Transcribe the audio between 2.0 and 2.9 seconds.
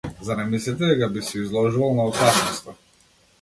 на опасноста?